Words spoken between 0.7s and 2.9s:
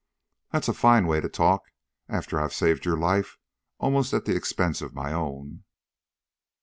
fine way to talk after I have saved